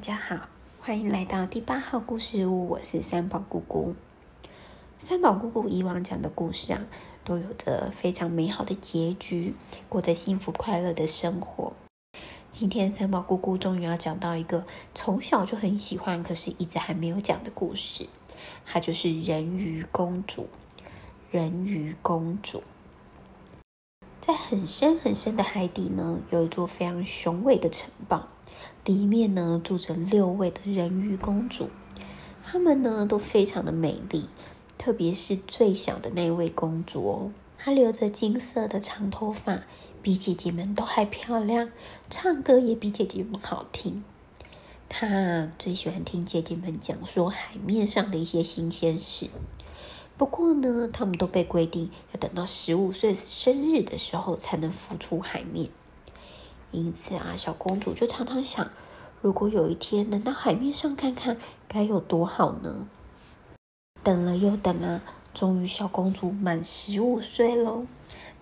[0.00, 0.48] 大家好，
[0.80, 3.94] 欢迎来到第八号故事屋，我是三宝姑姑。
[4.98, 6.86] 三宝姑姑以往讲的故事啊，
[7.22, 9.54] 都有着非常美好的结局，
[9.90, 11.74] 过着幸福快乐的生活。
[12.50, 14.64] 今天三宝姑姑终于要讲到一个
[14.94, 18.08] 从小就很喜欢，可是一直还没有讲的故事，
[18.64, 20.48] 它就是人鱼公主。
[21.30, 22.62] 人鱼公主。
[24.22, 28.26] 在很深很深的海底呢，有一座非常雄伟的城堡。
[28.84, 31.68] 里面呢住着六位的人鱼公主，
[32.44, 34.28] 她们呢都非常的美丽，
[34.78, 39.62] 特别是最小的那位公主哦，她留着金色的长头发，
[40.02, 41.70] 比姐姐们都还漂亮，
[42.08, 44.02] 唱歌也比姐姐们好听。
[44.88, 49.28] 她最喜欢听姐姐们讲说海面上的一些新鲜事。
[50.16, 55.68] 不过呢，她们都被规定要等到十五岁生日的时候才能浮出海面。
[56.72, 58.70] 因此啊，小公主就常常想，
[59.20, 62.86] 如果有一天能到海面上看看，该有多好呢？
[64.02, 65.02] 等了又等啊，
[65.34, 67.86] 终于小公主满十五岁喽。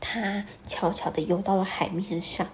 [0.00, 2.46] 她悄悄地游到了海面上。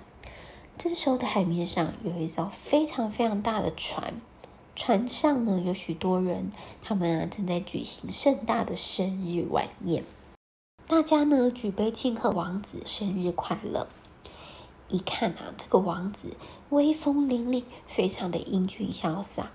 [0.78, 4.14] 这时候的海面上有一艘非常非常大的船，
[4.74, 6.50] 船上呢有许多人，
[6.82, 10.04] 他们啊正在举行盛大的生日晚宴，
[10.88, 13.86] 大家呢举杯庆贺王子生日快乐。
[14.88, 16.36] 一看啊，这个王子
[16.70, 19.50] 威风凛凛，非常的英俊潇洒。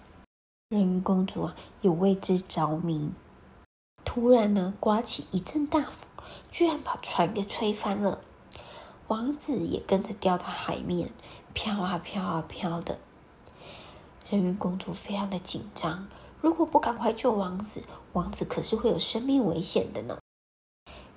[0.69, 3.11] 人鱼公主啊，也为之着迷。
[4.03, 5.91] 突然呢，刮起一阵大风，
[6.52, 8.21] 居然把船给吹翻了。
[9.08, 11.11] 王子也跟着掉到海面，
[11.53, 12.99] 飘啊飘啊飘的。
[14.30, 16.08] 人鱼公主非常的紧张，
[16.41, 17.83] 如果不赶快救王子，
[18.14, 20.17] 王子可是会有生命危险的呢。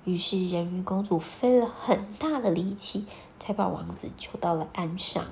[0.05, 3.05] 于是，人鱼公主费了很大的力气。
[3.45, 5.25] 才把王子救到了岸上。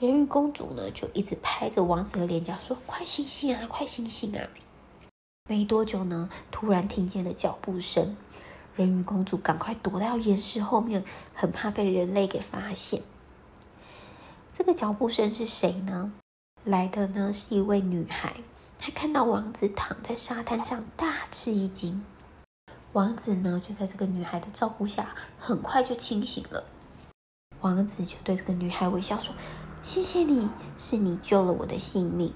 [0.00, 4.48] 人鱼公主呢，就一直拍着王子的脸颊说：“快醒醒啊，快醒醒啊！”
[5.48, 8.16] 没多久呢，突然听见了脚步声。
[8.74, 13.02] 人鱼公主赶快躲到岩石后面，很怕被人类给发现。
[14.52, 16.12] 这个脚步声是谁呢？
[16.64, 18.34] 来的呢是一位女孩，
[18.80, 22.04] 她看到王子躺在沙滩上，大吃一惊。
[22.94, 26.62] 王子呢，就在这个女孩的照顾下，很快就清醒了。
[27.60, 29.34] 王子就对这个女孩微笑说
[29.82, 32.32] ：“谢谢你，是你救了我的性命。”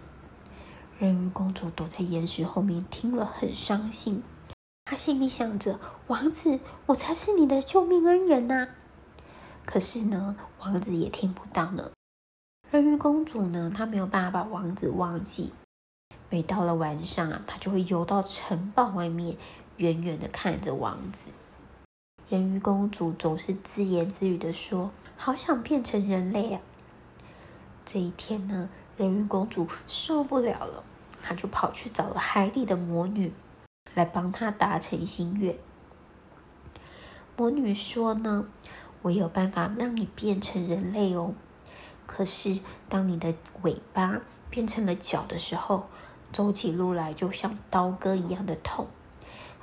[0.99, 4.25] 人鱼公主躲在岩石后面，听了很伤心。
[4.87, 8.67] 她心里想着：“王子，我才是你的救命恩人呐！”
[9.65, 11.93] 可是呢，王子也听不到呢。
[12.73, 15.53] 人鱼公主呢，她没有办法把王子忘记。
[16.31, 19.37] 每到了晚上啊，她就会游到城堡外面。
[19.79, 21.31] 远远的看着王子，
[22.29, 26.61] 人鱼公主总是自言自语的说：“好想变成人类啊！”
[27.87, 30.83] 这一天呢，人鱼公主受不了了，
[31.23, 33.33] 她就跑去找了海底的魔女，
[33.95, 35.57] 来帮她达成心愿。
[37.37, 38.49] 魔女说呢
[39.03, 41.35] ：“我有办法让你变成人类哦，
[42.05, 42.59] 可是
[42.89, 45.87] 当你的尾巴变成了脚的时候，
[46.33, 48.89] 走起路来就像刀割一样的痛。”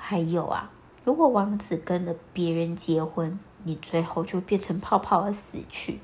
[0.08, 0.70] 还有啊，
[1.04, 6.00] 如果王子跟了别人结婚，你最后就变成泡泡而死去，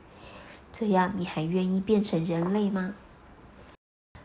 [0.72, 2.96] 这样你还愿意变成人类吗？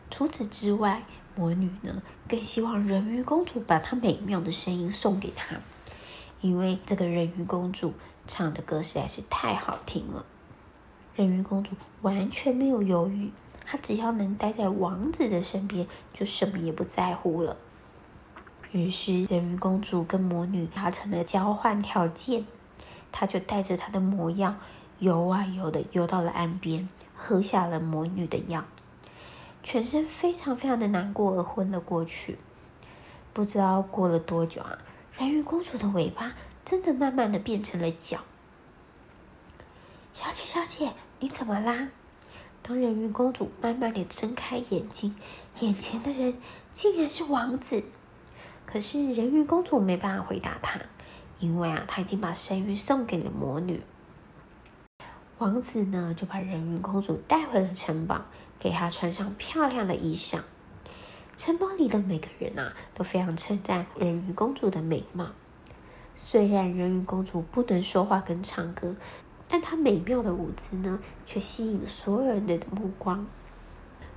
[0.09, 1.03] 除此之外，
[1.35, 5.57] 魔女呢更希望人鱼公主把她美妙的声音送给她，
[6.41, 7.93] 因为这个人鱼公主
[8.25, 10.25] 唱的歌实在是太好听了。
[11.15, 13.29] 人鱼公主完全没有犹豫，
[13.63, 17.57] 她只要能待在王子的身边，就什么也不在乎了。
[18.73, 22.45] 于是，人鱼公主跟魔女达成了交换条件，
[23.11, 24.55] 她就带着她的魔药
[24.99, 28.65] 游啊游的游到了岸边，喝下了魔女的药，
[29.63, 32.37] 全身非常非常的难过而昏了过去。
[33.33, 34.77] 不知道过了多久啊，
[35.17, 36.33] 人鱼公主的尾巴
[36.65, 38.19] 真的慢慢的变成了脚。
[40.13, 41.89] 小姐，小姐，你怎么啦？
[42.61, 45.15] 当人鱼公主慢慢的睁开眼睛，
[45.61, 46.33] 眼前的人
[46.73, 47.83] 竟然是王子。
[48.67, 50.79] 可是人鱼公主没办法回答他，
[51.39, 53.81] 因为啊，他已经把神鱼送给了魔女。
[55.37, 58.25] 王子呢，就把人鱼公主带回了城堡，
[58.59, 60.41] 给她穿上漂亮的衣裳。
[61.37, 65.27] 城堡里的每个人啊，都非常称赞人鱼公主的美貌。
[66.15, 68.95] 虽然人鱼公主不能说话跟唱歌，
[69.47, 73.25] 但她美妙的舞姿呢，却吸引所有人的目光。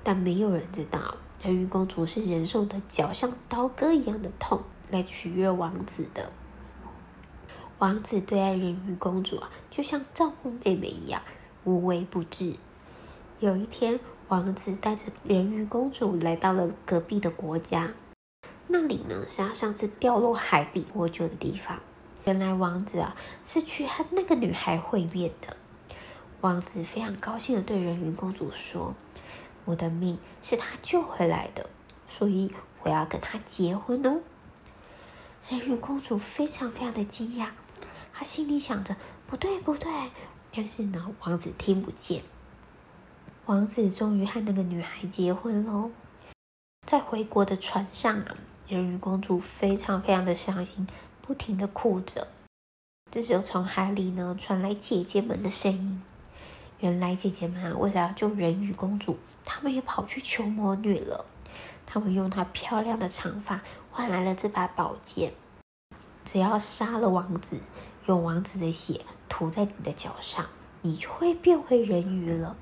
[0.03, 1.15] 但没有人知道。
[1.43, 4.61] 人鱼公主是忍受的脚像刀割一样的痛
[4.91, 6.31] 来取悦王子的。
[7.79, 11.23] 王子对爱人鱼公主啊，就像照顾妹妹一样
[11.65, 12.57] 无微不至。
[13.39, 13.99] 有一天，
[14.29, 17.91] 王子带着人鱼公主来到了隔壁的国家，
[18.67, 21.81] 那里呢是他上次掉落海底获救的地方。
[22.27, 23.17] 原来王子啊
[23.47, 25.57] 是去和那个女孩会面的。
[26.43, 28.95] 王子非常高兴的对人鱼公主说
[29.65, 31.69] ：“我的命是他救回来的，
[32.09, 32.53] 所以
[32.83, 34.21] 我要跟他结婚哦。”
[35.49, 37.49] 人鱼公主非常非常的惊讶，
[38.13, 38.97] 她心里想着
[39.27, 39.91] ：“不对，不对。”
[40.55, 42.23] 但是呢，王子听不见。
[43.47, 45.91] 王子终于和那个女孩结婚喽。
[46.87, 48.37] 在回国的船上啊，
[48.69, 50.87] 人鱼公主非常非常的伤心。
[51.23, 52.27] 不停的哭着，
[53.09, 56.03] 这时候从海里呢传来姐姐们的声音。
[56.81, 61.25] 原来姐姐们啊，为了要救人鱼公主，他们也跑去求魔女了。
[61.87, 65.33] 他们用她漂亮的长发换来了这把宝剑。
[66.25, 67.59] 只要杀了王子，
[68.07, 70.47] 用王子的血涂在你的脚上，
[70.83, 72.57] 你就会变回人鱼了。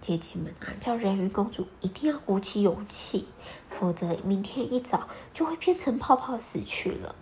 [0.00, 3.26] 姐姐们啊，叫人鱼公主一定要鼓起勇气，
[3.68, 7.14] 否则明天一早就会变成泡泡死去了。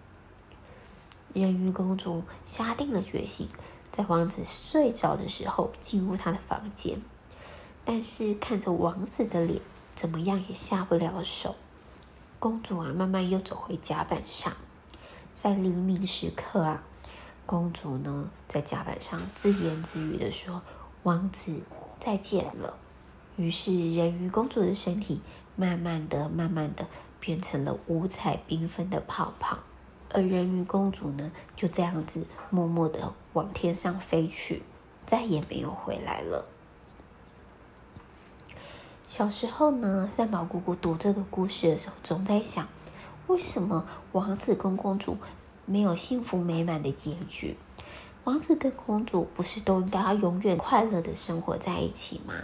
[1.32, 3.48] 人鱼公主下定了决心，
[3.90, 7.00] 在王子睡着的时候进入他的房间，
[7.90, 9.62] 但是看着王子的脸，
[9.94, 11.56] 怎么样也下不了手。
[12.38, 14.52] 公主啊，慢慢又走回甲板上，
[15.32, 16.82] 在黎明时刻啊，
[17.46, 20.60] 公主呢在甲板上自言自语地说
[21.04, 21.62] ：“王子
[21.98, 22.76] 再见了。”
[23.36, 25.22] 于是人鱼公主的身体
[25.56, 26.86] 慢慢的、慢慢的
[27.18, 29.60] 变成了五彩缤纷的泡泡。
[30.10, 34.62] 而人鱼公主呢，就这样子默默的往天上飞去，
[35.06, 36.44] 再也没有回来了。
[39.08, 42.68] 小时候呢，三宝姑姑读这个故事的时候，总在想，
[43.26, 45.16] 为什么王子跟公主
[45.64, 47.56] 没有幸福美满的结局？
[48.24, 52.34] 王子跟公主不是都应该要永远快乐的生活在一起吗？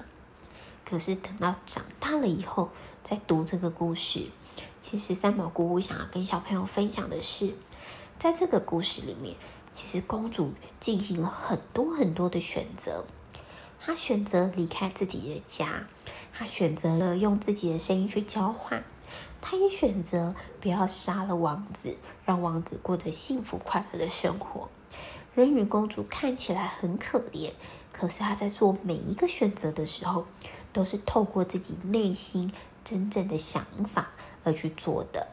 [0.87, 2.71] 可是等到长大了以后，
[3.03, 4.31] 再读这个故事。
[4.81, 7.53] 其实三宝姑姑想要跟小朋友分享的是，
[8.19, 9.37] 在这个故事里面，
[9.71, 13.05] 其实公主进行了很多很多的选择。
[13.79, 15.87] 她选择离开自己的家，
[16.37, 18.83] 她选择了用自己的声音去交换，
[19.41, 24.69] 她也选择不要杀了王子，让王子过着幸福快乐的生活。
[25.35, 27.53] 人鱼公主看起来很可怜，
[27.93, 30.27] 可是她在做每一个选择的时候，
[30.73, 32.53] 都是透过自己内心
[32.83, 34.09] 真正的想法。
[34.47, 35.29] 而去做的，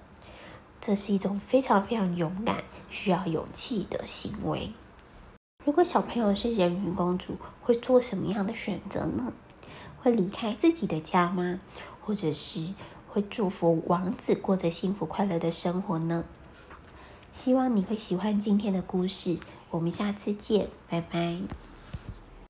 [0.80, 4.71] 这是一种非常非常勇敢、需要勇气的行为。
[5.65, 9.33] 如果小朋友是人鱼公主，会做什么样的选择呢？
[10.01, 11.59] 会离开自己的家吗？
[12.03, 12.74] 或者是
[13.07, 16.25] 会祝福王子过着幸福快乐的生活呢？
[17.31, 19.38] 希望你会喜欢今天的故事。
[19.69, 21.38] 我们下次见，拜拜。